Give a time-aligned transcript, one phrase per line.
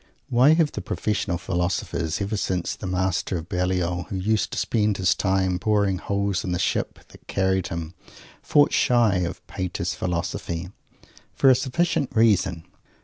[0.29, 4.97] Why have the professional philosophers ever since that Master of Baliol who used to spend
[4.97, 7.93] his time boring holes in the Ship that carried him
[8.41, 10.71] "fought shy" of Pater's Philosophy?
[11.35, 12.65] For a sufficient reason!